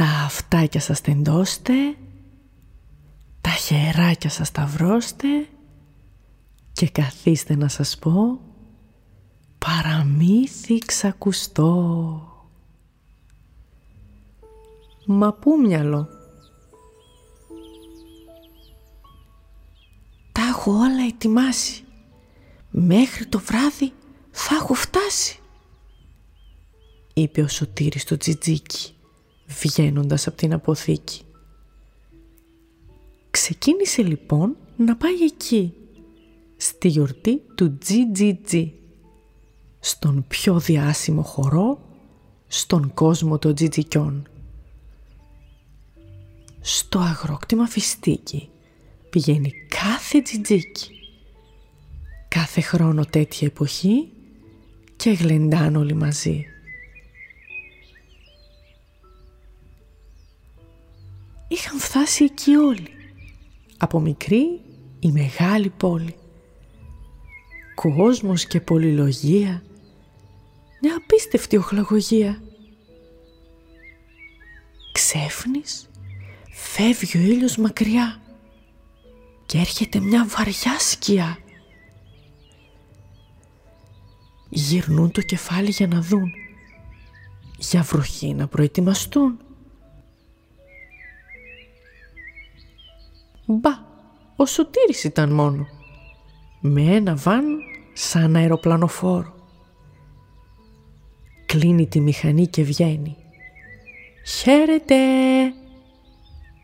[0.00, 1.74] Τα αυτάκια σας τεντώστε,
[3.40, 5.48] τα χεράκια σας σταυρώστε
[6.72, 8.40] και καθίστε να σας πω
[9.58, 12.22] παραμύθι ξακουστό.
[15.06, 16.08] Μα πού μυαλό;
[20.32, 21.84] Τα έχω όλα ετοιμάσει.
[22.70, 23.92] Μέχρι το βράδυ
[24.30, 25.38] θα έχω φτάσει.
[27.14, 28.94] Είπε ο Σωτήρης στο τζιτζίκι,
[29.58, 31.22] βγαίνοντας από την αποθήκη.
[33.30, 35.72] Ξεκίνησε λοιπόν να πάει εκεί,
[36.56, 38.68] στη γιορτή του GGG,
[39.80, 41.80] στον πιο διάσημο χορό,
[42.46, 44.28] στον κόσμο των τζιτζικιών.
[46.60, 48.48] Στο αγρόκτημα φιστίκι
[49.10, 50.90] πηγαίνει κάθε τζιτζίκι.
[52.28, 54.08] Κάθε χρόνο τέτοια εποχή
[54.96, 56.49] και γλεντάν όλοι μαζί.
[61.90, 62.88] Φτάσει εκεί όλοι,
[63.78, 64.60] από μικρή
[64.98, 66.14] η μεγάλη πόλη.
[67.74, 69.62] Κόσμος και πολυλογία,
[70.80, 72.42] μια απίστευτη οχλαγωγία.
[74.92, 75.88] Ξέφνης
[76.52, 78.20] φεύγει ο ήλιος μακριά
[79.46, 81.38] και έρχεται μια βαριά σκιά.
[84.48, 86.32] Γυρνούν το κεφάλι για να δουν,
[87.58, 89.38] για βροχή να προετοιμαστούν.
[93.52, 93.70] Μπα,
[94.36, 95.66] ο Σωτήρης ήταν μόνο,
[96.60, 97.44] με ένα βαν
[97.92, 99.34] σαν αεροπλανοφόρο.
[101.46, 103.16] Κλείνει τη μηχανή και βγαίνει.
[104.26, 104.96] «Χαίρετε!»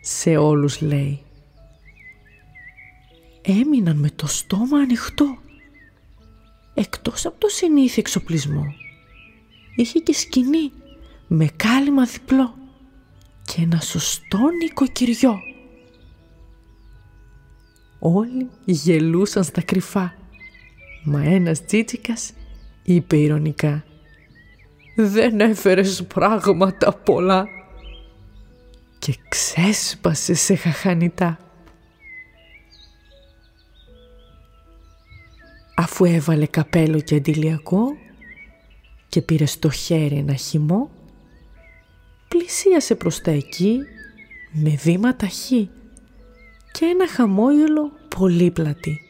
[0.00, 1.22] σε όλους λέει.
[3.42, 5.38] Έμειναν με το στόμα ανοιχτό.
[6.74, 8.64] Εκτός από το συνήθι εξοπλισμό.
[9.76, 10.72] Είχε και σκηνή
[11.26, 12.54] με κάλυμα διπλό
[13.44, 15.38] και ένα σωστό νοικοκυριό.
[18.02, 20.14] Όλοι γελούσαν στα κρυφά.
[21.04, 22.32] Μα ένας τσίτσικας
[22.82, 23.84] είπε ηρωνικά
[24.96, 27.46] «Δεν έφερες πράγματα πολλά»
[28.98, 31.38] και ξέσπασε σε χαχανιτά.
[35.76, 37.86] Αφού έβαλε καπέλο και αντιλιακό
[39.08, 40.90] και πήρε στο χέρι ένα χυμό,
[42.28, 43.78] πλησίασε προς τα εκεί
[44.52, 45.70] με βήμα ταχύ
[46.72, 49.00] και ένα χαμόγελο πολύ πλατή.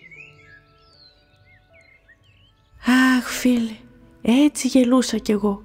[2.87, 3.77] «Αχ φίλε,
[4.23, 5.65] έτσι γελούσα κι εγώ,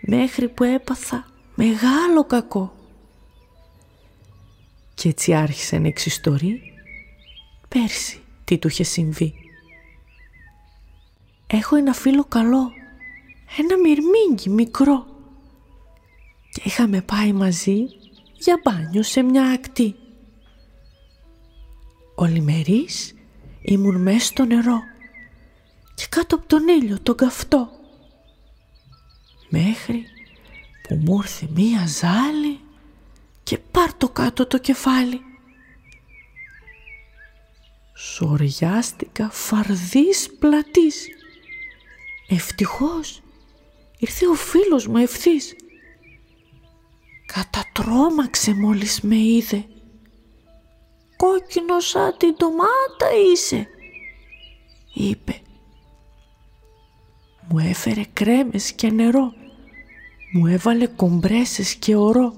[0.00, 2.72] μέχρι που έπαθα μεγάλο κακό».
[4.94, 6.60] Κι έτσι άρχισε να εξιστορεί
[7.68, 9.34] πέρσι τι του είχε συμβεί.
[11.46, 12.70] Έχω ένα φίλο καλό,
[13.58, 15.06] ένα μυρμήγκι μικρό
[16.52, 17.84] και είχαμε πάει μαζί
[18.38, 19.94] για μπάνιο σε μια ακτή.
[22.20, 23.14] Ολημερής
[23.62, 24.80] ήμουν μέσα στο νερό
[25.94, 27.70] και κάτω από τον ήλιο τον καυτό.
[29.48, 30.04] Μέχρι
[30.82, 32.60] που μου ήρθε μία ζάλη
[33.42, 35.20] και πάρ το κάτω το κεφάλι.
[37.94, 41.06] Σοριάστηκα φαρδής πλατής.
[42.28, 43.22] Ευτυχώς
[43.98, 45.56] ήρθε ο φίλος μου ευθύς.
[47.26, 49.64] Κατατρώμαξε μόλις με είδε
[51.18, 53.68] κόκκινο σαν την ντομάτα είσαι,
[54.94, 55.40] είπε.
[57.48, 59.32] Μου έφερε κρέμες και νερό,
[60.32, 62.32] μου έβαλε κομπρέσες και ορό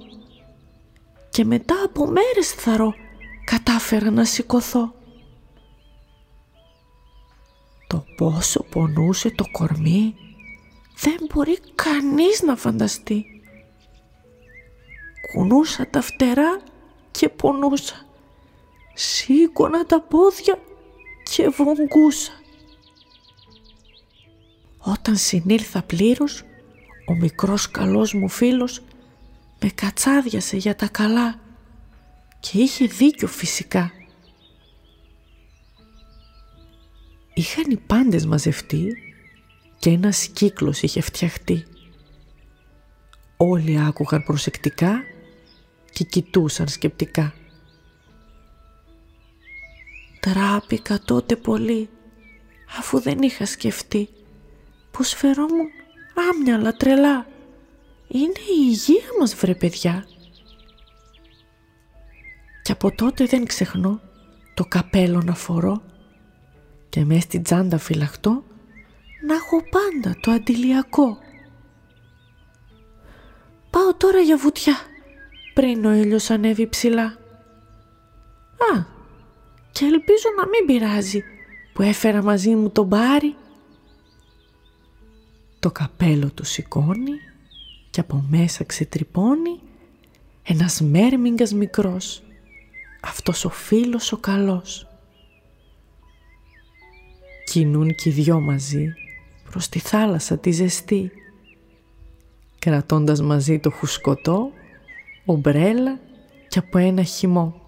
[1.31, 2.95] και μετά από μέρες θαρώ
[3.45, 4.95] κατάφερα να σηκωθώ.
[7.87, 10.15] Το πόσο πονούσε το κορμί
[11.01, 13.25] δεν μπορεί κανείς να φανταστεί.
[15.33, 16.61] Κουνούσα τα φτερά
[17.11, 18.07] και πονούσα
[19.01, 20.59] σήκωνα τα πόδια
[21.23, 22.33] και βογγούσα.
[24.79, 26.43] Όταν συνήλθα πλήρως,
[27.07, 28.81] ο μικρός καλός μου φίλος
[29.61, 31.41] με κατσάδιασε για τα καλά
[32.41, 33.93] και είχε δίκιο φυσικά.
[37.35, 38.97] Είχαν οι πάντες μαζευτεί
[39.79, 41.67] και ένας κύκλος είχε φτιαχτεί.
[43.37, 45.03] Όλοι άκουγαν προσεκτικά
[45.93, 47.35] και κοιτούσαν σκεπτικά.
[50.21, 51.89] Τράπηκα τότε πολύ,
[52.79, 54.09] αφού δεν είχα σκεφτεί
[54.91, 55.69] πως φερόμουν
[56.33, 57.27] άμυαλα τρελά.
[58.09, 60.07] Είναι η υγεία μας βρε παιδιά.
[62.63, 64.01] Και από τότε δεν ξεχνώ
[64.55, 65.83] το καπέλο να φορώ
[66.89, 68.45] και μες στην τσάντα φυλαχτώ
[69.27, 71.19] να έχω πάντα το αντιλιακό.
[73.71, 74.77] Πάω τώρα για βουτιά
[75.55, 77.05] πριν ο ήλιος ανέβει ψηλά.
[78.75, 78.85] Α,
[79.73, 81.23] και ελπίζω να μην πειράζει
[81.73, 83.35] που έφερα μαζί μου τον μπάρι.
[85.59, 87.13] Το καπέλο του σηκώνει
[87.91, 89.61] και από μέσα ξετρυπώνει
[90.43, 92.23] ένας μέρμιγκας μικρός,
[93.01, 94.87] αυτός ο φίλος ο καλός.
[97.45, 98.93] Κινούν κι οι δυο μαζί
[99.51, 101.11] προς τη θάλασσα τη ζεστή,
[102.59, 104.53] κρατώντας μαζί το χουσκωτό,
[105.25, 105.99] ομπρέλα
[106.49, 107.60] και από ένα χυμό.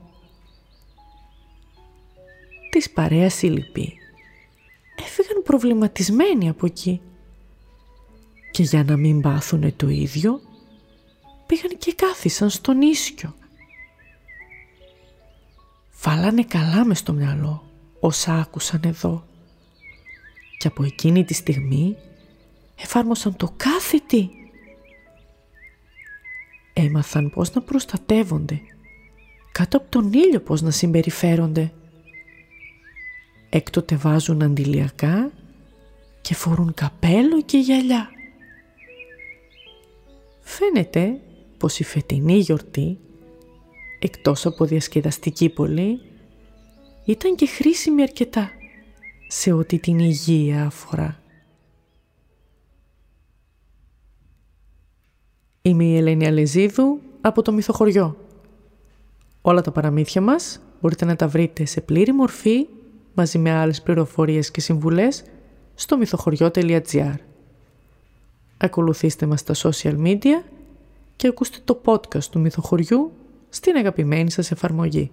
[2.72, 3.92] Της παρέας οι λοιποί
[4.96, 7.00] έφυγαν προβληματισμένοι από εκεί
[8.50, 10.40] και για να μην πάθουνε το ίδιο
[11.46, 13.34] πήγαν και κάθισαν στον ίσκιο.
[15.90, 17.70] Φάλανε καλά μες στο μυαλό
[18.00, 19.24] όσα άκουσαν εδώ
[20.58, 21.96] και από εκείνη τη στιγμή
[22.76, 24.28] εφάρμοσαν το κάθε τι.
[26.72, 28.60] Έμαθαν πώς να προστατεύονται,
[29.52, 31.72] κάτω από τον ήλιο πώς να συμπεριφέρονται.
[33.54, 35.30] Έκτοτε βάζουν αντιλιακά
[36.20, 38.08] και φορούν καπέλο και γυαλιά.
[40.40, 41.20] Φαίνεται
[41.58, 42.98] πως η φετινή γιορτή,
[43.98, 46.00] εκτός από διασκεδαστική πολύ,
[47.04, 48.50] ήταν και χρήσιμη αρκετά
[49.28, 51.22] σε ό,τι την υγεία αφορά.
[55.62, 58.16] Είμαι η Ελένη Αλεζίδου από το Μυθοχωριό.
[59.42, 62.66] Όλα τα παραμύθια μας μπορείτε να τα βρείτε σε πλήρη μορφή
[63.14, 65.24] μαζί με άλλες πληροφορίες και συμβουλές
[65.74, 67.14] στο μυθοχωριό.gr.
[68.56, 70.44] Ακολουθήστε μας στα social media
[71.16, 73.12] και ακούστε το podcast του Μυθοχωριού
[73.48, 75.10] στην αγαπημένη σας εφαρμογή.